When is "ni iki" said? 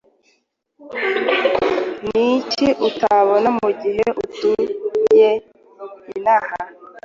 2.07-2.67